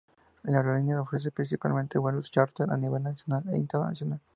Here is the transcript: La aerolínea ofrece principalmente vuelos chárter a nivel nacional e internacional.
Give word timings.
La 0.41 0.57
aerolínea 0.57 0.99
ofrece 0.99 1.29
principalmente 1.29 1.99
vuelos 1.99 2.31
chárter 2.31 2.67
a 2.71 2.75
nivel 2.75 3.03
nacional 3.03 3.43
e 3.53 3.57
internacional. 3.59 4.19